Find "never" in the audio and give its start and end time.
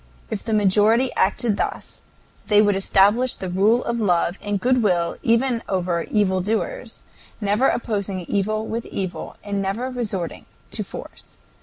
7.39-7.67, 9.61-9.91